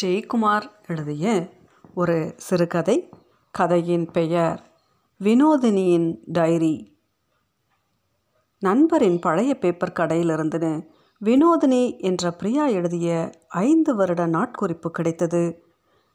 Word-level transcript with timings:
ஜெயக்குமார் 0.00 0.62
எழுதிய 0.86 1.52
ஒரு 1.94 2.34
சிறுகதை. 2.36 3.08
கதையின் 3.50 4.10
பெயர் 4.10 4.70
வினோதினியின் 5.20 6.18
டைரி. 6.26 6.98
நண்பரின் 8.58 9.18
பழைய 9.18 9.58
பேப்பர் 9.58 9.92
கடையிலிருந்து 9.92 10.88
வினோதினி 11.24 12.00
என்ற 12.00 12.30
பிரியா 12.30 12.66
எழுதிய 12.66 13.30
ஐந்து 13.48 13.94
வருட 13.94 14.26
நாட்குறிப்பு 14.26 14.90
கிடைத்தது. 14.90 15.64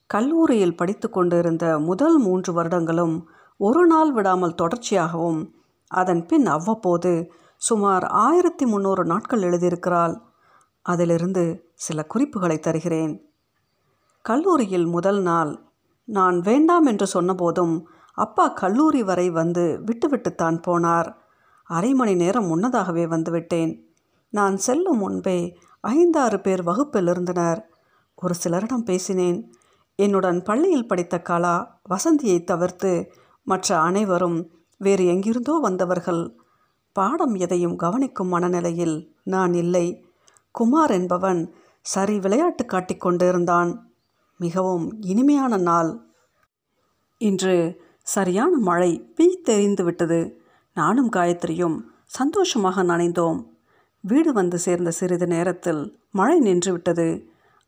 கல்லூரியில் 0.07 0.75
படித்து 0.75 1.09
கொண்டிருந்த 1.09 1.79
முதல் 1.79 2.17
மூன்று 2.17 2.53
வருடங்களும் 2.53 3.29
ஒரு 3.57 3.85
நாள் 3.85 4.11
விடாமல் 4.11 4.55
தொடர்ச்சியாகவும் 4.55 5.51
அதன் 5.87 6.25
பின் 6.25 6.45
அவ்வப்போது 6.45 7.31
சுமார் 7.57 8.05
ஆயிரத்தி 8.05 8.65
முந்நூறு 8.65 9.05
நாட்கள் 9.05 9.41
எழுதியிருக்கிறாள். 9.41 10.21
அதிலிருந்து 10.81 11.71
சில 11.73 12.03
குறிப்புகளை 12.03 12.59
தருகிறேன். 12.59 13.32
கல்லூரியில் 14.25 14.85
முதல் 14.85 15.21
நாள். 15.21 15.59
நான் 16.05 16.39
வேண்டாம் 16.39 16.85
என்று 16.85 17.07
சொன்னபோதும் 17.07 17.87
அப்பா 18.13 18.47
கல்லூரி 18.47 19.03
வரை 19.03 19.29
வந்து 19.29 19.83
விட்டுவிட்டுத்தான் 19.85 20.61
போனார். 20.67 21.15
அரை 21.63 21.93
மணி 21.93 22.15
நேரம் 22.15 22.45
முன்னதாகவே 22.45 23.05
வந்துவிட்டேன். 23.05 23.83
நான் 24.29 24.57
செல்லும் 24.57 24.97
முன்பே 24.97 25.57
ஐந்தாறு 25.81 26.39
பேர் 26.39 26.63
வகுப்பில் 26.63 27.07
இருந்தனர். 27.07 27.69
ஒரு 28.15 28.33
சிலரிடம் 28.33 28.83
பேசினேன். 28.83 29.53
என்னுடன் 29.95 30.43
பள்ளியில் 30.43 30.87
படித்த 30.87 31.21
கலா 31.21 31.79
வசந்தியை 31.89 32.43
தவிர்த்து 32.43 33.11
மற்ற 33.43 33.79
அனைவரும் 33.79 34.51
வேறு 34.77 35.05
எங்கிருந்தோ 35.05 35.59
வந்தவர்கள். 35.61 36.37
பாடம் 36.91 37.35
எதையும் 37.35 37.75
கவனிக்கும் 37.75 38.27
மனநிலையில் 38.27 39.15
நான் 39.23 39.53
இல்லை. 39.53 40.05
குமார் 40.51 40.91
என்பவன் 40.91 41.53
சரி 41.81 42.19
விளையாட்டு 42.19 42.65
காட்டிக் 42.65 43.01
கொண்டிருந்தான். 43.01 43.92
மிகவும் 44.43 44.85
இனிமையான 45.01 45.57
நாள். 45.57 45.91
இன்று 47.17 47.57
சரியான 48.03 48.53
மழை 48.57 48.91
பெய்தெறிந்து 49.15 49.83
விட்டது. 49.83 50.19
நானும் 50.73 51.09
காயத்ரியும் 51.15 51.77
சந்தோஷமாக 52.05 52.83
நனைந்தோம். 52.83 53.39
வீடு 54.01 54.31
வந்து 54.33 54.57
சேர்ந்த 54.57 54.91
சிறிது 54.91 55.27
நேரத்தில் 55.27 55.81
மழை 56.11 56.37
நின்றுவிட்டது 56.39 57.07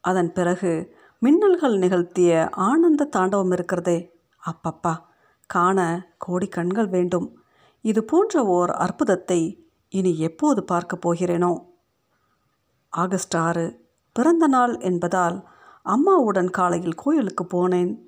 அதன் 0.02 0.32
பிறகு 0.34 0.72
மின்னல்கள் 1.22 1.78
நிகழ்த்திய 1.78 2.50
ஆனந்த 2.68 3.06
தாண்டவம் 3.06 3.52
இருக்கிறதே. 3.52 3.98
அப்பப்பா 4.44 4.96
காண 5.46 5.78
கோடி 6.18 6.48
கண்கள் 6.48 6.88
வேண்டும். 6.88 7.28
இது 7.82 8.04
போன்ற 8.04 8.46
ஓர் 8.46 8.72
அற்புதத்தை 8.72 9.42
இனி 9.90 10.12
எப்போது 10.20 10.64
பார்க்கப் 10.64 11.04
போகிறேனோ? 11.06 11.54
ஆகஸ்ட் 12.90 13.36
ஆறு 13.38 13.66
பிறந்த 14.16 14.48
நாள் 14.48 14.74
என்பதால் 14.80 15.38
அம்மாவுடன் 15.86 16.50
காலையில் 16.50 16.96
கோயிலுக்கு 16.96 17.44
போனேன். 17.44 18.00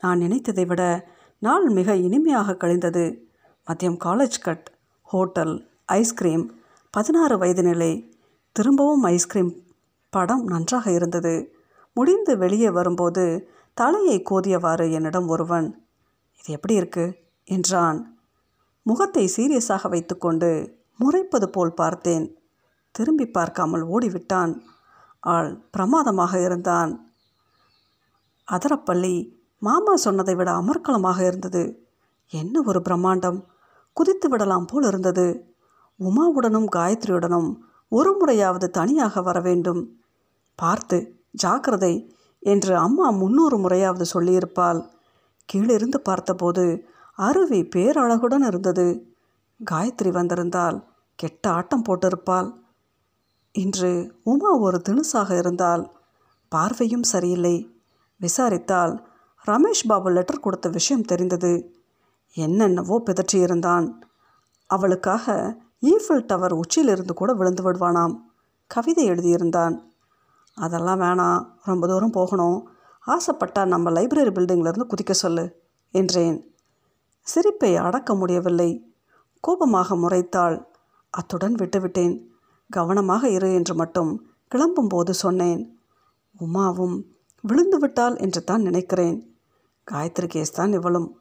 நான் 0.00 0.20
நினைத்ததை 0.20 0.66
விட 0.66 1.08
நாள் 1.38 1.68
மிக 1.68 1.96
இனிமையாக 1.96 2.54
கழிந்தது. 2.54 3.28
மதியம் 3.66 3.98
காலேஜ் 4.04 4.38
கட் 4.42 4.72
ஹோட்டல் 5.02 5.68
ஐஸ்கிரீம் 5.84 6.60
பதினாறு 6.90 7.38
வயது 7.38 7.62
நிலை. 7.62 8.14
திரும்பவும் 8.52 9.02
ஐஸ்கிரீம் 9.02 9.62
படம் 10.10 10.44
நன்றாக 10.44 10.90
இருந்தது. 10.90 11.54
முடிந்து 11.94 12.38
வெளியே 12.38 12.70
வரும்போது 12.70 13.50
தலையை 13.74 14.22
கோதியவாறு 14.30 14.92
என்னிடம் 14.92 15.28
ஒருவன் 15.28 15.86
இது 16.38 16.52
எப்படி 16.52 16.74
இருக்கு? 16.74 17.14
என்றான். 17.44 18.18
முகத்தை 18.82 19.30
சீரியஸாக 19.36 19.88
வைத்துக்கொண்டு 19.88 20.78
முறைப்பது 20.96 21.48
போல் 21.48 21.74
பார்த்தேன். 21.74 22.38
திரும்பி 22.90 23.26
பார்க்காமல் 23.26 23.84
ஓடிவிட்டான். 23.86 24.60
ஆள் 25.20 25.64
பிரமாதமாக 25.70 26.42
இருந்தான். 26.42 27.05
அதரப்பள்ளி 28.48 29.14
மாமா 29.62 29.94
சொன்னதை 29.96 30.34
விட 30.34 30.50
அமர்க்கலமாக 30.52 31.18
இருந்தது. 31.20 31.62
என்ன 32.32 32.62
ஒரு 32.62 32.80
பிரம்மாண்டம்! 32.80 33.38
குதித்து 33.96 34.26
விடலாம் 34.28 34.66
போல் 34.66 34.86
இருந்தது. 34.86 35.26
உமாவுடனும் 36.00 36.68
காயத்ரியுடனும் 36.76 37.48
ஒரு 37.92 38.10
முறையாவது 38.12 38.66
தனியாக 38.70 39.22
வர 39.22 39.38
வேண்டும். 39.40 39.80
பார்த்து 40.58 40.98
ஜாக்கிரதை 41.34 41.94
என்று 42.42 42.72
அம்மா 42.76 43.06
முன்னூறு 43.10 43.56
முறையாவது 43.58 44.06
சொல்லியிருப்பாள். 44.14 44.80
கீழிருந்து 45.48 45.98
பார்த்தபோது 46.00 46.64
அருவி 47.18 47.60
பேரழகுடன் 47.74 48.44
இருந்தது. 48.46 48.86
காயத்ரி 49.60 50.10
வந்திருந்தால் 50.10 50.78
கெட்ட 51.18 51.44
ஆட்டம் 51.50 51.84
போட்டிருப்பாள். 51.88 52.48
இன்று 53.54 53.90
உமா 54.22 54.50
ஒரு 54.58 54.78
திணுசாக 54.88 55.30
இருந்தால் 55.38 55.84
பார்வையும் 56.52 57.06
சரியில்லை. 57.12 57.56
விசாரித்தால் 58.16 59.06
ரமேஷ் 59.46 59.86
பாபு 59.86 60.10
லெட்டர் 60.10 60.40
கொடுத்த 60.40 60.68
விஷயம் 60.68 61.02
தெரிந்தது. 61.02 61.74
என்னென்னவோ 62.34 63.02
பிதற்றியிருந்தான். 63.06 63.92
அவளுக்காக 64.66 65.56
ஈஃபில் 65.82 66.26
டவர் 66.26 66.52
உச்சியிலிருந்து 66.52 67.14
கூட 67.14 67.32
விழுந்து 67.32 67.72
விடுவானாம். 67.72 68.14
கவிதை 68.66 69.10
எழுதியிருந்தான். 69.10 69.74
அதெல்லாம் 70.54 71.00
வேணாம். 71.00 71.46
ரொம்ப 71.64 71.86
தூரம் 71.86 72.10
போகணும். 72.10 72.68
ஆசைப்பட்டால் 73.06 73.66
நம்ம 73.66 73.90
லைப்ரரி 73.90 74.32
பில்டிங்கிலேருந்து 74.32 74.88
குதிக்க 74.88 75.10
சொல்லு 75.10 75.62
என்றேன். 75.90 76.54
சிரிப்பை 77.20 77.76
அடக்க 77.76 78.14
முடியவில்லை. 78.14 78.94
கோபமாக 79.40 79.96
முறைத்தாள். 79.96 80.64
அத்துடன் 81.10 81.54
விட்டுவிட்டேன். 81.54 82.26
கவனமாக 82.70 83.28
இரு 83.28 83.54
என்று 83.54 83.74
மட்டும் 83.74 84.26
கிளம்பும்போது 84.54 85.10
சொன்னேன். 85.10 85.78
உமாவும் 86.40 86.96
விழுந்துவிட்டாள் 87.48 88.16
என்று 88.20 88.44
தான் 88.44 88.62
நினைக்கிறேன். 88.62 89.16
காயத்ரி 89.86 90.26
கேஸ் 90.26 90.52
தான் 90.52 90.72
இவளும். 90.72 91.20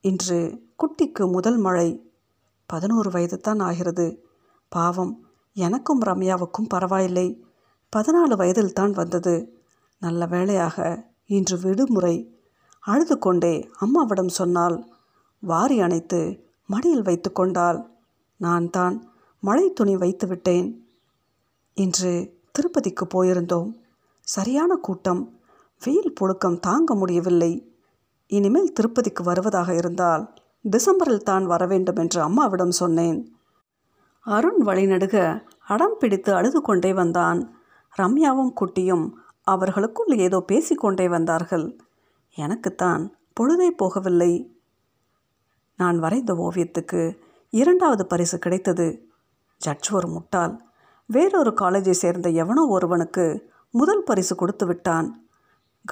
இன்று 0.00 0.38
குட்டிக்கு 0.80 1.30
முதல் 1.30 1.56
மழை. 1.56 1.88
பதினோரு 2.66 3.10
வயது 3.10 3.40
தான் 3.40 3.60
ஆகிறது. 3.60 4.06
பாவம் 4.68 5.12
எனக்கும் 5.56 6.02
ரம்யாவுக்கும் 6.02 6.68
பரவாயில்லை. 6.68 7.44
பதினாலு 7.96 8.36
வயதில் 8.36 8.72
தான் 8.72 8.90
வந்தது. 8.90 9.34
நல்ல 9.98 10.26
வேளையாக 10.26 11.04
இன்று 11.26 11.58
விடுமுறை. 11.58 12.16
அழுது 12.80 13.18
கொண்டே 13.18 13.68
அம்மாவிடம் 13.78 14.28
சொன்னால் 14.28 14.76
வாரி 15.42 15.80
அணைத்து 15.80 16.20
மடியில் 16.66 17.02
வைத்து 17.02 17.32
கொண்டாள். 17.32 17.78
நான் 18.36 18.70
தான் 18.70 18.96
மழை 19.42 19.72
துணி 19.72 19.96
வைத்து 19.96 20.26
விட்டேன் 20.26 20.68
இன்று 21.74 22.12
திருப்பதிக்கு 22.52 23.04
போயிருந்தோம். 23.14 23.70
சரியான 24.28 24.72
கூட்டம். 24.76 25.22
வெயில் 25.82 26.12
புழுக்கம் 26.20 26.58
தாங்க 26.58 26.94
முடியவில்லை. 26.94 27.52
இனிமேல் 28.30 28.72
திருப்பதிக்கு 28.72 29.22
வருவதாக 29.22 29.74
இருந்தால் 29.74 30.24
டிசம்பரில் 30.64 31.26
தான் 31.30 31.44
வர 31.46 31.62
வேண்டும் 31.66 31.96
என்று 31.96 32.20
அம்மாவிடம் 32.20 32.70
சொன்னேன். 32.70 33.18
அருண் 34.26 34.60
வழிநடுக 34.64 35.16
அடம் 35.66 35.96
பிடித்து 35.98 36.30
அழுது 36.34 36.60
கொண்டே 36.60 36.92
வந்தான். 36.92 37.40
ரம்யாவும் 37.98 38.52
குட்டியும் 38.60 39.06
அவர்களுக்குள் 39.46 40.12
ஏதோ 40.18 40.40
பேசிக்கொண்டே 40.40 41.08
வந்தார்கள். 41.08 41.66
எனக்குத்தான் 42.36 43.02
பொழுதே 43.32 43.74
போகவில்லை. 43.82 44.32
நான் 45.78 45.98
வரைந்த 45.98 46.32
ஓவியத்துக்கு 46.34 47.02
இரண்டாவது 47.52 48.06
பரிசு 48.06 48.38
கிடைத்தது. 48.38 48.86
ஜட்ஜ் 49.60 49.90
ஒரு 49.92 50.08
முட்டாள். 50.08 50.54
வேறொரு 51.10 51.52
காலேஜை 51.60 51.90
சேர்ந்த 51.90 52.28
எவனோ 52.42 52.62
ஒருவனுக்கு 52.66 53.24
முதல் 53.70 54.02
பரிசு 54.02 54.34
கொடுத்து 54.34 54.66
விட்டான். 54.66 55.28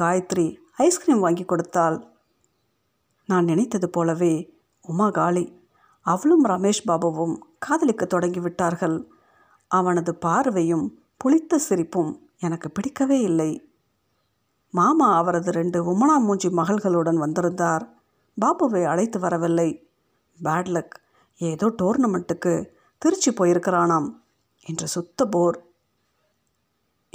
காயத்ரி 0.01 0.57
ஐஸ்கிரீம் 0.77 1.21
வாங்கி 1.21 1.45
கொடுத்தாள். 1.45 2.07
நான் 3.27 3.45
நினைத்தது 3.45 3.91
போலவே 3.91 4.55
உமா 4.81 5.11
காளி 5.11 5.45
அவளும் 6.01 6.45
ரமேஷ் 6.45 6.87
பாபுவும் 6.87 7.39
காதலிக்க 7.59 8.05
தொடங்கி 8.05 8.41
விட்டார்கள். 8.41 9.11
அவனது 9.71 10.15
பார்வையும் 10.15 10.87
புளித்த 11.17 11.59
சிரிப்பும் 11.59 12.29
எனக்கு 12.39 12.71
பிடிக்கவே 12.71 13.21
இல்லை. 13.21 13.51
மாமா 14.71 15.17
அவரது 15.17 15.51
ரெண்டு 15.51 15.79
உமனா 15.93 16.17
மூஞ்சி 16.19 16.49
மகள்களுடன் 16.49 17.15
வந்திருந்தார். 17.15 17.85
பாபுவை 18.41 18.85
அழைத்து 18.85 19.19
வரவில்லை. 19.19 19.89
பேட்லக் 20.43 20.97
ஏதோ 21.37 21.67
டோர்னமெண்ட்டுக்கு 21.83 22.71
திருச்சி 22.99 23.31
போயிருக்கிறானாம் 23.31 24.09
என்று 24.67 24.89
சுத்த 24.89 25.27
போர். 25.27 25.59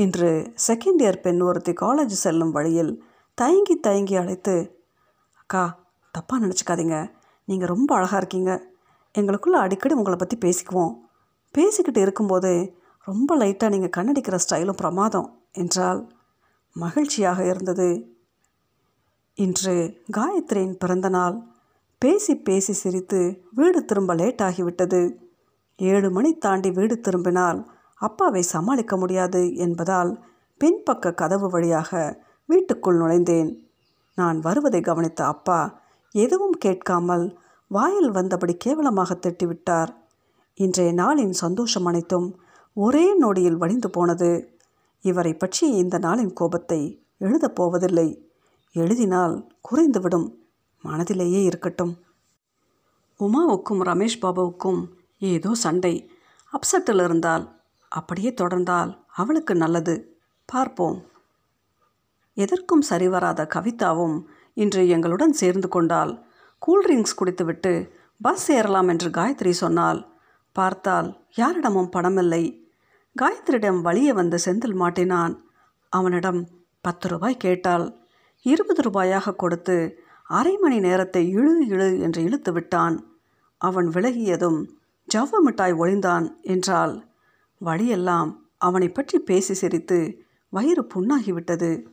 இன்று 0.02 0.30
செகண்ட் 0.68 1.02
இயர் 1.04 1.20
பெண் 1.22 1.42
ஒருத்தி 1.42 1.72
காலேஜ் 1.82 2.14
செல்லும் 2.22 2.52
வழியில் 2.52 2.92
தயங்கி 3.38 3.76
தயங்கி 3.80 4.16
அழைத்து 4.16 4.54
அக்கா 5.40 5.64
தப்பாக 6.14 6.40
நினச்சிக்காதீங்க. 6.44 6.98
நீங்கள் 7.48 7.72
ரொம்ப 7.74 7.90
அழகாக 7.96 8.20
இருக்கீங்க. 8.22 8.52
எங்களுக்குள்ளே 9.16 9.58
அடிக்கடி 9.64 9.94
உங்களை 9.94 10.18
பற்றி 10.18 10.38
பேசிக்குவோம். 10.46 10.94
பேசிக்கிட்டு 11.56 12.02
இருக்கும்போது 12.02 12.52
ரொம்ப 13.08 13.38
லைட்டாக 13.38 13.70
நீங்கள் 13.70 13.94
கண்ணடிக்கிற 13.98 14.38
ஸ்டைலும் 14.46 14.80
பிரமாதம் 14.82 15.28
என்றால் 15.52 16.02
மகிழ்ச்சியாக 16.76 17.40
இருந்தது. 17.46 17.90
இன்று 19.38 19.76
காயத்ரியின் 20.18 20.80
பிறந்தநாள் 20.84 21.38
பேசி 22.02 22.36
பேசி 22.48 22.74
சிரித்து 22.74 23.22
வீடு 23.52 23.80
திரும்ப 23.86 24.16
லேட்டாகிவிட்டது 24.16 25.02
ஏழு 25.80 26.10
மணி 26.12 26.32
தாண்டி 26.38 26.70
வீடு 26.72 26.96
திரும்பினால் 27.00 27.60
அப்பாவை 28.02 28.42
சமாளிக்க 28.42 28.98
முடியாது 28.98 29.56
என்பதால் 29.56 30.12
பின்பக்க 30.62 31.14
கதவு 31.14 31.50
வழியாக 31.50 32.22
வீட்டுக்குள் 32.46 33.00
நுழைந்தேன். 33.00 33.50
நான் 34.16 34.40
வருவதை 34.40 34.82
கவனித்த 34.82 35.26
அப்பா 35.26 35.60
எதுவும் 36.16 36.56
கேட்காமல் 36.60 37.26
வாயில் 37.68 38.12
வந்தபடி 38.12 38.54
கேவலமாக 38.58 39.18
திட்டிவிட்டார். 39.24 39.92
இன்றைய 40.54 40.92
நாளின் 40.94 41.36
சந்தோஷம் 41.44 41.86
அனைத்தும் 41.86 42.28
ஒரே 42.74 43.06
நொடியில் 43.16 43.58
வடிந்து 43.58 43.90
போனது. 43.90 44.32
இவரை 45.02 45.34
பற்றி 45.34 45.66
இந்த 45.72 45.96
நாளின் 46.00 46.34
கோபத்தை 46.34 46.82
எழுதப் 47.18 47.56
போவதில்லை. 47.56 48.10
எழுதினால் 48.76 49.36
குறைந்துவிடும். 49.62 50.28
மனதிலேயே 50.84 51.42
இருக்கட்டும். 51.44 51.94
உமாவுக்கும் 53.20 53.82
ரமேஷ் 53.82 54.22
பாபுவுக்கும் 54.22 54.82
ஏதோ 55.20 55.52
சண்டை. 55.54 55.96
அப்செட்டில் 56.54 57.04
இருந்தால் 57.04 57.61
அப்படியே 57.92 58.32
தொடர்ந்தால் 58.42 58.92
அவளுக்கு 59.12 59.54
நல்லது. 59.56 59.96
பார்ப்போம். 60.50 60.98
எதற்கும் 62.38 62.84
சரிவராத 62.90 63.42
கவிதாவும் 63.56 64.18
இன்று 64.58 64.82
எங்களுடன் 64.88 65.34
சேர்ந்து 65.42 65.68
கொண்டால் 65.68 66.12
கூல்ட்ரிங்க்ஸ் 66.62 67.18
குடித்துவிட்டு 67.20 67.74
பஸ் 68.22 68.48
ஏறலாம் 68.52 68.90
என்று 68.94 69.10
காயத்ரி 69.10 69.54
சொன்னால் 69.62 70.00
பார்த்தால் 70.56 71.10
யாரிடமும் 71.36 71.94
பணமில்லை. 71.96 72.44
காயத்ரியிடம் 73.16 73.80
வழியே 73.82 74.12
வந்து 74.12 74.38
செந்தில் 74.46 74.78
மாட்டினான். 74.82 75.34
அவனிடம் 75.94 76.42
பத்து 76.82 77.08
ரூபாய் 77.08 77.44
கேட்டால் 77.46 77.86
இருபது 78.46 78.82
ரூபாயாக 78.82 79.36
கொடுத்து 79.36 79.76
அரை 80.30 80.54
மணி 80.58 80.78
நேரத்தை 80.80 81.24
இழு 81.36 81.54
இழு 81.74 81.88
என்று 82.00 82.20
இழுத்து 82.24 82.52
விட்டான் 82.52 82.96
அவன் 83.62 83.88
விலகியதும் 83.88 84.60
ஜவ்வு 85.08 85.40
மிட்டாய் 85.40 85.74
ஒளிந்தான் 85.74 86.26
என்றால் 86.54 86.94
வழியெல்லாம் 87.64 88.46
அவனை 88.58 88.90
பற்றி 88.90 89.20
பேசி 89.20 89.54
சிரித்து 89.54 90.24
வயிறு 90.50 90.88
புண்ணாகிவிட்டது. 90.94 91.86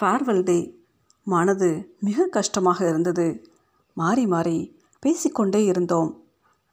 ஃபேர்வெல் 0.00 0.42
டே 0.42 0.78
மனது 1.24 1.96
மிக 2.00 2.26
கஷ்டமாக 2.26 2.88
இருந்தது. 2.88 3.46
மாறி 3.94 4.26
மாறி 4.26 4.78
பேசிக்கொண்டே 5.00 5.64
இருந்தோம். 5.64 6.22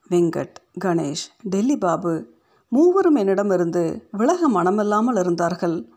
வெங்கட் 0.09 0.53
கணேஷ் 0.83 1.25
டெல்லி 1.41 1.77
பாபு 1.77 2.33
மூவரும் 2.69 3.15
என்னிடமிருந்து 3.15 4.07
விலக 4.11 4.49
மனமில்லாமல் 4.49 5.19
இருந்தார்கள். 5.19 5.89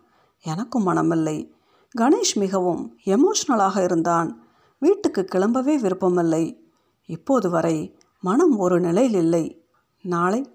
எனக்கும் 0.42 0.86
மனமில்லை. 0.86 1.50
கணேஷ் 1.98 2.34
மிகவும் 2.34 2.96
எமோஷ்னலாக 3.04 3.82
இருந்தான். 3.82 4.42
வீட்டுக்கு 4.78 5.28
கிளம்பவே 5.32 5.74
விருப்பமில்லை. 5.76 6.70
இப்போது 7.04 7.50
வரை 7.50 7.96
மனம் 8.20 8.56
ஒரு 8.56 8.80
நிலையில் 8.80 9.18
இல்லை. 9.18 9.66
நாளை 10.00 10.53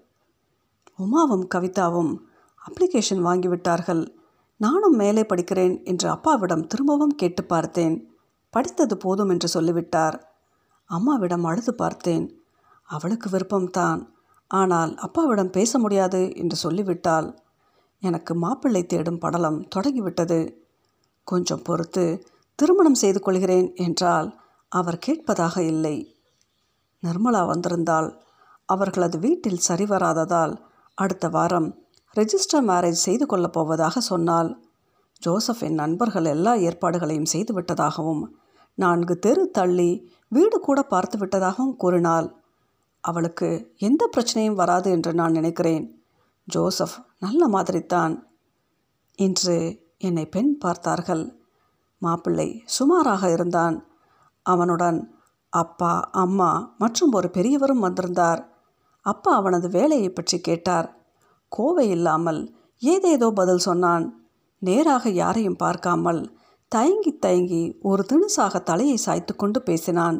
உமாவும் 1.02 1.46
கவிதாவும் 1.54 2.12
அப்ளிகேஷன் 2.60 3.22
வாங்கிவிட்டார்கள். 3.26 4.02
நானும் 4.60 4.96
மேலே 4.96 5.22
படிக்கிறேன் 5.22 5.84
என்று 5.84 6.08
அப்பாவிடம் 6.08 6.66
திரும்பவும் 6.66 7.14
கேட்டு 7.14 7.44
பார்த்தேன். 7.44 7.96
படித்தது 8.50 8.96
போதும் 8.96 9.28
என்று 9.28 9.48
சொல்லிவிட்டார். 9.48 10.16
அம்மாவிடம் 10.84 11.44
அழுது 11.44 11.74
பார்த்தேன். 11.74 12.26
அவளுக்கு 12.88 13.28
விருப்பம்தான் 13.30 14.00
ஆனால் 14.46 14.92
அப்பாவிடம் 14.96 15.50
பேச 15.50 15.78
முடியாது 15.78 16.36
என்று 16.36 16.56
சொல்லிவிட்டால் 16.56 17.28
எனக்கு 18.02 18.34
மாப்பிள்ளை 18.34 18.82
தேடும் 18.86 19.18
படலம் 19.18 19.68
தொடங்கிவிட்டது. 19.68 20.40
கொஞ்சம் 21.26 21.62
பொறுத்து 21.62 22.04
திருமணம் 22.54 22.94
செய்து 22.94 23.20
கொள்கிறேன் 23.20 23.68
என்றால் 23.74 24.28
அவர் 24.68 24.98
கேட்பதாக 24.98 25.62
இல்லை. 25.62 25.96
நிர்மலா 27.02 27.46
வந்திருந்தால் 27.46 28.08
அவர்களது 28.64 29.18
வீட்டில் 29.18 29.64
சரிவராததால் 29.68 30.54
அடுத்த 31.00 31.28
வாரம் 31.28 31.78
ரெஜிஸ்டர் 32.16 32.66
மேரேஜ் 32.66 33.04
செய்து 33.06 33.26
கொள்ளப் 33.26 33.52
போவதாக 33.52 34.00
சொன்னால் 34.00 34.64
ஜோசஃபின் 35.26 35.74
நண்பர்கள் 35.74 36.24
எல்லா 36.24 36.54
ஏற்பாடுகளையும் 36.54 37.24
செய்து 37.24 37.60
விட்டதாகவும் 37.60 38.26
நான்கு 38.74 39.18
தெரு 39.18 39.50
தள்ளி 39.50 40.12
வீடு 40.28 40.60
கூட 40.60 40.82
பார்த்து 40.82 41.18
விட்டதாகவும் 41.18 41.76
கூறினாள். 41.76 42.34
அவளுக்கு 43.00 43.74
எந்த 43.76 44.10
பிரச்சனையும் 44.16 44.54
வராது 44.54 44.90
என்று 44.90 45.14
நான் 45.14 45.32
நினைக்கிறேன். 45.32 46.02
ஜோசப் 46.44 46.96
நல்ல 47.18 47.48
மாதிரித்தான். 47.48 48.22
இன்று 49.16 49.56
என்னை 49.98 50.26
பெண் 50.26 50.58
பார்த்தார்கள். 50.58 51.40
மாப்பிள்ளை 51.98 52.62
சுமாராக 52.64 53.32
இருந்தான். 53.32 53.86
அவனுடன் 54.42 55.14
அப்பா 55.48 56.08
அம்மா 56.12 56.74
மற்றும் 56.78 57.12
ஒரு 57.12 57.30
பெரியவரும் 57.30 57.78
வந்திருந்தார். 57.78 58.49
அப்பா 59.00 59.34
அவனது 59.34 59.68
வேலையை 59.68 60.10
பற்றி 60.10 60.40
கேட்டார். 60.40 60.88
கோவை 61.48 61.88
இல்லாமல் 61.88 62.40
ஏதேதோ 62.82 63.30
பதில் 63.30 63.58
சொன்னான். 63.58 64.04
நேராக 64.58 65.08
யாரையும் 65.08 65.56
பார்க்காமல் 65.56 66.20
தயங்கி 66.68 67.12
தயங்கி 67.18 67.78
ஒரு 67.80 68.02
திணுசாக 68.12 68.62
தலையை 68.62 68.96
சாய்த்து 68.96 69.36
கொண்டு 69.36 69.62
பேசினான். 69.62 70.18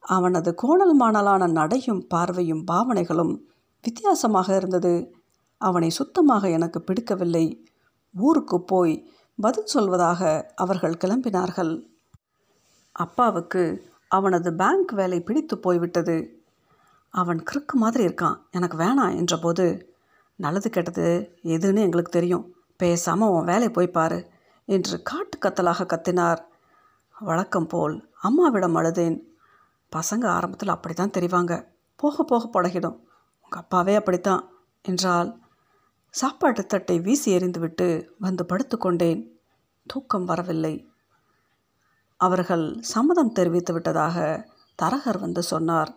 அவனது 0.00 0.54
கோணல் 0.54 1.00
மாணலான 1.00 1.46
நடையும் 1.50 2.06
பார்வையும் 2.06 2.64
பாவனைகளும் 2.72 3.34
வித்தியாசமாக 3.82 4.56
இருந்தது. 4.56 4.94
அவனை 5.58 5.90
சுத்தமாக 5.90 6.48
எனக்கு 6.48 6.80
பிடிக்கவில்லை. 6.80 7.66
ஊருக்கு 8.14 8.60
போய் 8.60 8.94
பதில் 9.38 9.70
சொல்வதாக 9.74 10.22
அவர்கள் 10.54 11.00
கிளம்பினார்கள். 11.04 11.72
அப்பாவுக்கு 12.92 13.62
அவனது 14.08 14.54
பேங்க் 14.54 14.92
வேலை 14.92 15.20
பிடித்து 15.20 15.58
போய்விட்டது. 15.58 16.16
அவன் 17.14 17.40
கிறுக்கு 17.50 17.72
மாதிரி 17.72 18.02
இருக்கான். 18.06 18.36
எனக்கு 18.50 18.76
வேணாம் 18.78 19.16
என்றபோது 19.20 19.64
நல்லது 20.36 20.70
கெட்டது 20.70 21.06
எதுன்னு 21.44 21.84
எங்களுக்கு 21.86 22.12
தெரியும். 22.12 22.44
பேசாமல் 22.76 23.28
உன் 23.28 23.44
வேலை 23.44 23.68
போய் 23.70 23.96
பாரு 23.96 24.18
என்று 24.68 25.02
காட்டு 25.02 25.36
கத்தலாக 25.38 25.86
கத்தினார். 25.86 26.40
வழக்கம் 27.16 27.66
போல் 27.66 27.94
அம்மாவிடம் 28.20 28.74
அழுதேன். 28.74 29.18
பசங்க 29.92 30.24
ஆரம்பத்தில் 30.26 30.68
அப்படி 30.68 30.94
தான் 30.94 31.16
தெரிவாங்க. 31.18 31.52
போக 31.96 32.24
போக 32.24 32.48
பழகிடும். 32.52 32.96
உங்கள் 33.44 33.62
அப்பாவே 33.62 33.94
அப்படித்தான் 33.94 34.42
என்றால் 34.82 35.30
சாப்பாட்டு 36.14 36.62
தட்டை 36.66 36.96
வீசி 37.00 37.28
எறிந்துவிட்டு 37.36 37.86
வந்து 38.18 38.42
படுத்துக்கொண்டேன் 38.44 39.22
தூக்கம் 39.86 40.24
வரவில்லை. 40.24 40.74
அவர்கள் 42.20 42.66
சம்மதம் 42.80 43.32
தெரிவித்து 43.32 43.72
விட்டதாக 43.72 44.16
தரகர் 44.82 45.18
வந்து 45.18 45.42
சொன்னார். 45.42 45.90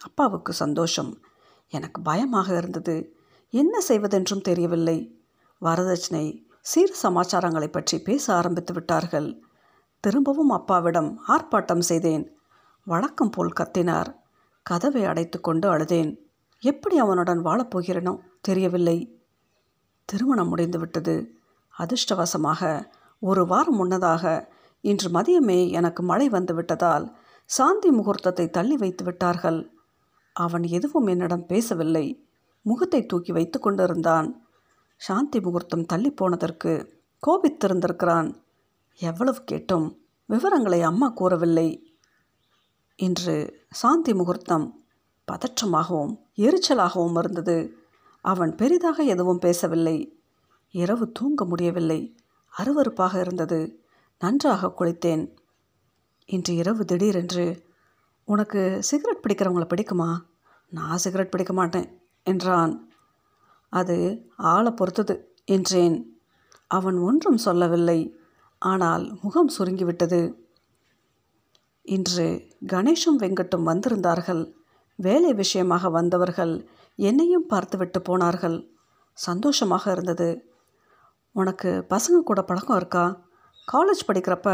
அப்பாவுக்கு 0.00 0.52
சந்தோஷம். 0.52 1.22
எனக்கு 1.68 2.02
பயமாக 2.02 2.56
இருந்தது. 2.56 3.16
என்ன 3.50 3.80
செய்வதென்றும் 3.80 4.40
தெரியவில்லை. 4.40 5.22
வரதட்சணை 5.62 6.46
சீர் 6.60 7.00
சமாச்சாரங்களை 7.02 7.66
பற்றி 7.66 7.98
பேச 7.98 8.34
ஆரம்பித்து 8.34 8.72
விட்டார்கள். 8.72 9.42
திரும்பவும் 10.00 10.50
அப்பாவிடம் 10.50 11.20
ஆர்ப்பாட்டம் 11.28 11.78
செய்தேன். 11.78 12.36
வழக்கம் 12.84 13.30
போல் 13.30 13.52
கத்தினார். 13.60 14.14
கதவை 14.62 15.04
அடைத்து 15.04 15.40
கொண்டு 15.40 15.68
அழுதேன். 15.68 16.18
எப்படி 16.60 16.98
அவனுடன் 16.98 17.44
வாழப்போகிறனோ 17.44 18.18
தெரியவில்லை. 18.40 19.22
திருமணம் 20.04 20.48
முடிந்துவிட்டது. 20.48 21.34
அதிர்ஷ்டவசமாக 21.78 22.90
ஒரு 23.18 23.46
வாரம் 23.46 23.76
முன்னதாக 23.76 24.52
இன்று 24.80 25.08
மதியமே 25.10 25.70
எனக்கு 25.70 26.02
மழை 26.02 26.28
வந்து 26.28 26.54
விட்டதால் 26.54 27.16
சாந்தி 27.44 27.90
முகூர்த்தத்தை 27.90 28.50
தள்ளி 28.50 28.76
வைத்து 28.76 29.04
விட்டார்கள். 29.04 29.73
அவன் 30.34 30.62
எதுவும் 30.62 31.06
என்னிடம் 31.06 31.46
பேசவில்லை. 31.46 32.26
முகத்தை 32.62 33.06
தூக்கி 33.06 33.32
வைத்து 33.32 33.60
கொண்டிருந்தான். 33.60 34.46
சாந்தி 34.96 35.40
முகூர்த்தம் 35.40 35.86
தள்ளி 35.86 36.10
போனதற்கு 36.10 37.02
கோபித்திருந்திருக்கிறான். 37.26 38.42
எவ்வளவு 38.98 39.44
கேட்டும் 39.44 40.06
விவரங்களை 40.26 40.82
அம்மா 40.82 41.08
கூறவில்லை. 41.08 41.96
இன்று 42.96 43.66
சாந்தி 43.70 44.14
முகூர்த்தம் 44.14 44.84
பதற்றமாகவும் 45.32 46.18
எரிச்சலாகவும் 46.36 47.18
இருந்தது. 47.18 47.76
அவன் 48.20 48.54
பெரிதாக 48.54 49.02
எதுவும் 49.02 49.38
பேசவில்லை. 49.38 50.22
இரவு 50.70 51.12
தூங்க 51.12 51.44
முடியவில்லை. 51.44 52.16
அருவருப்பாக 52.58 53.20
இருந்தது. 53.20 53.84
நன்றாக 54.18 54.74
குளித்தேன். 54.78 55.36
இன்று 56.26 56.54
இரவு 56.54 56.84
திடீரென்று 56.84 57.63
உனக்கு 58.24 58.82
சிகரெட் 58.82 59.22
பிடிக்கிறவங்கள 59.24 59.66
பிடிக்குமா? 59.68 60.16
நான் 60.70 60.96
சிகரெட் 60.96 61.30
பிடிக்க 61.30 61.52
மாட்டேன் 61.52 61.88
என்றான். 62.22 62.90
அது 63.68 63.96
ஆளை 64.36 64.72
பொறுத்தது 64.72 65.14
என்றேன். 65.44 65.96
அவன் 66.66 66.98
ஒன்றும் 66.98 67.36
சொல்லவில்லை 67.36 67.98
ஆனால் 68.58 69.18
முகம் 69.22 69.50
சுருங்கிவிட்டது. 69.58 70.34
இன்று 71.82 72.26
கணேஷும் 72.66 73.20
வெங்கட்டும் 73.20 73.68
வந்திருந்தார்கள். 73.70 74.54
வேலை 74.98 75.34
விஷயமாக 75.34 75.90
வந்தவர்கள் 75.90 76.54
என்னையும் 76.98 77.46
பார்த்துவிட்டு 77.46 78.02
போனார்கள். 78.02 78.74
சந்தோஷமாக 79.12 79.90
இருந்தது. 79.90 80.28
உனக்கு 81.32 81.86
பசங்க 81.88 82.18
கூட 82.22 82.42
பழக்கம் 82.42 82.76
இருக்கா? 82.76 83.04
காலேஜ் 83.72 84.08
படிக்கிறப்ப 84.08 84.48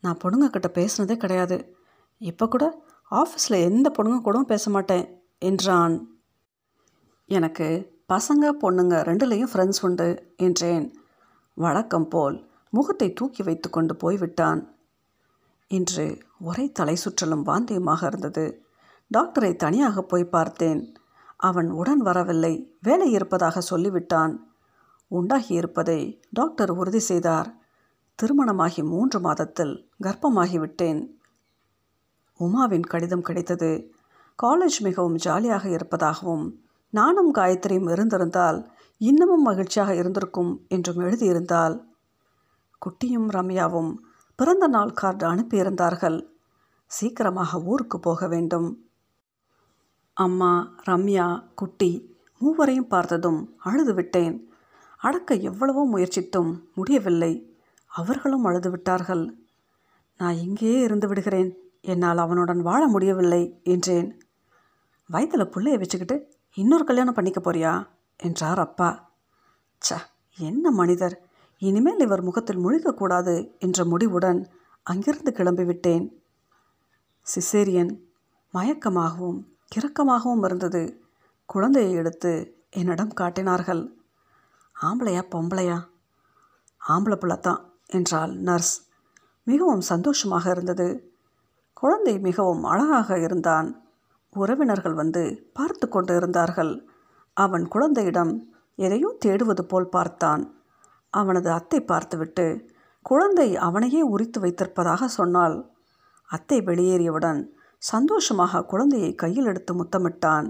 நான் 0.00 0.20
பொண்ணுங்கக்கிட்ட 0.24 0.68
பேசுனதே 0.78 1.16
கிடையாது. 1.16 1.76
இப்போ 2.20 2.48
கூட 2.48 2.64
ஆஃபீஸில் 3.10 3.64
எந்த 3.64 3.92
பொண்ணுங்க 3.98 4.20
கூடவும் 4.20 4.46
பேச 4.46 4.70
மாட்டேன் 4.70 5.22
என்றான். 5.38 6.20
எனக்கு 7.26 7.98
பசங்க 8.08 8.44
பொண்ணுங்க 8.62 8.94
ரெண்டுலேயும் 9.08 9.50
ஃப்ரெண்ட்ஸ் 9.52 9.82
உண்டு 9.82 10.34
என்றேன். 10.36 10.94
வழக்கம் 11.54 12.08
போல் 12.08 12.48
முகத்தை 12.70 13.12
தூக்கி 13.12 13.42
வைத்து 13.42 13.70
கொண்டு 13.70 13.96
போய்விட்டான். 13.96 14.74
இன்று 15.68 16.18
ஒரே 16.40 16.72
தலை 16.72 16.96
சுற்றலும் 16.96 17.46
வாந்தியமாக 17.46 18.04
இருந்தது. 18.04 18.64
டாக்டரை 19.18 19.56
தனியாக 19.56 20.02
போய் 20.02 20.24
பார்த்தேன். 20.24 20.94
அவன் 21.36 21.70
உடன் 21.70 21.98
வரவில்லை 21.98 22.78
வேலை 22.82 23.10
இருப்பதாக 23.10 23.60
சொல்லிவிட்டான். 23.70 24.34
உண்டாகி 25.08 25.54
இருப்பதை 25.54 26.20
டாக்டர் 26.30 26.70
உறுதி 26.70 26.98
செய்தார். 26.98 27.48
திருமணமாகி 28.14 28.82
மூன்று 28.82 29.20
மாதத்தில் 29.20 29.90
கர்ப்பமாகிவிட்டேன். 30.02 31.00
உமாவின் 32.40 32.86
கடிதம் 32.92 33.26
கிடைத்தது. 33.28 33.70
காலேஜ் 34.38 34.78
மிகவும் 34.80 35.16
ஜாலியாக 35.16 35.64
இருப்பதாகவும் 35.68 36.44
நானும் 36.92 37.30
காயத்ரியும் 37.34 37.90
இருந்திருந்தால் 37.90 38.58
இன்னமும் 39.00 39.42
மகிழ்ச்சியாக 39.42 39.90
இருந்திருக்கும் 39.94 40.52
என்றும் 40.68 41.00
எழுதியிருந்தால் 41.00 41.76
குட்டியும் 42.82 43.28
ரம்யாவும் 43.28 43.90
பிறந்த 44.38 44.66
நாள் 44.66 44.92
கார்டு 44.92 45.24
அனுப்பியிருந்தார்கள். 45.26 46.18
சீக்கிரமாக 46.90 47.60
ஊருக்கு 47.62 48.00
போக 48.00 48.28
வேண்டும். 48.28 48.68
அம்மா 50.16 50.52
ரம்யா 50.86 51.26
குட்டி 51.54 51.90
மூவரையும் 52.40 52.88
பார்த்ததும் 52.88 53.40
அழுது 53.58 53.94
விட்டேன் 53.94 54.36
அடக்க 55.00 55.34
எவ்வளவோ 55.48 55.82
முயற்சித்தும் 55.92 56.50
முடியவில்லை. 56.74 57.32
அவர்களும் 57.90 58.44
அழுது 58.44 58.70
விட்டார்கள் 58.70 59.24
நான் 60.20 60.40
இங்கேயே 60.46 60.80
இருந்து 60.80 61.08
விடுகிறேன். 61.08 61.50
என்னால் 61.80 62.18
அவனுடன் 62.18 62.60
வாழ 62.62 62.86
முடியவில்லை 62.86 63.60
என்றேன். 63.64 64.20
வயதில் 65.06 65.48
பிள்ளைய 65.48 65.78
வச்சுக்கிட்டு 65.78 66.32
இன்னொரு 66.54 66.84
கல்யாணம் 66.84 67.14
பண்ணிக்க 67.14 67.40
போறியா? 67.40 67.86
என்றார் 68.16 68.58
அப்பா. 68.58 69.12
ச 69.90 69.94
என்ன 70.38 70.70
மனிதர்? 70.70 71.28
இனிமேல் 71.58 71.98
இவர் 71.98 72.22
முகத்தில் 72.22 72.58
முழிக்கக்கூடாது 72.58 73.58
என்ற 73.58 73.84
முடிவுடன் 73.84 74.50
அங்கிருந்து 74.82 75.30
கிளம்பிவிட்டேன். 75.30 76.12
சிசேரியன் 77.22 77.98
மயக்கமாகவும் 78.54 79.44
கிறக்கமாகவும் 79.74 80.44
இருந்தது. 80.44 81.02
குழந்தையை 81.46 81.92
எடுத்து 81.92 82.56
என்னிடம் 82.70 83.12
காட்டினார்கள். 83.12 83.92
ஆம்பளையா 84.82 85.22
பொம்பளையா? 85.30 85.88
ஆம்பளை 86.88 87.16
பிள்ளைத்தான் 87.16 87.64
என்றாள் 87.86 88.34
நர்ஸ். 88.34 88.88
மிகவும் 89.42 89.80
சந்தோஷமாக 89.80 90.50
இருந்தது. 90.50 91.09
குழந்தை 91.82 92.14
மிகவும் 92.18 92.64
அழகாக 92.64 93.18
இருந்தான். 93.18 93.68
உறவினர்கள் 94.32 94.94
வந்து 94.94 95.22
பார்த்து 95.52 95.86
கொண்டு 95.88 96.12
இருந்தார்கள். 96.16 96.72
அவன் 97.36 97.64
குழந்தையிடம் 97.68 98.32
எதையோ 98.78 99.08
தேடுவது 99.24 99.62
போல் 99.62 99.88
பார்த்தான். 99.88 100.42
அவனது 101.12 101.48
அத்தை 101.50 101.80
பார்த்துவிட்டு 101.82 102.46
குழந்தை 103.02 103.48
அவனையே 103.56 104.02
உரித்து 104.02 104.38
வைத்திருப்பதாக 104.40 105.04
சொன்னாள். 105.04 105.56
அத்தை 106.28 106.58
வெளியேறியவுடன் 106.60 107.40
சந்தோஷமாக 107.82 108.64
குழந்தையை 108.64 109.14
கையில் 109.14 109.44
எடுத்து 109.44 109.72
முத்தமிட்டான். 109.74 110.48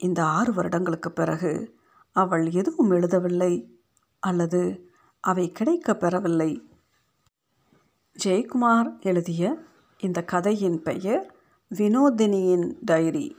இந்த 0.00 0.20
ஆறு 0.24 0.52
வருடங்களுக்கு 0.52 1.10
பிறகு 1.12 1.52
அவள் 2.16 2.44
எதுவும் 2.50 2.90
எழுதவில்லை 2.90 3.52
அல்லது 4.22 4.60
அவை 5.24 5.44
கிடைக்க 5.50 5.94
பெறவில்லை. 5.94 6.50
ஜெயக்குமார் 8.16 8.88
எழுதிய 9.00 9.42
இந்த 10.02 10.20
கதையின் 10.22 10.82
பெயர் 10.82 11.34
வினோதினியின் 11.70 12.66
டைரி. 12.84 13.36